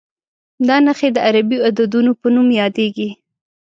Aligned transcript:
دا 0.67 0.75
نښې 0.85 1.09
د 1.15 1.17
عربي 1.27 1.57
عددونو 1.67 2.11
په 2.21 2.27
نوم 2.35 2.47
یادېږي. 2.61 3.09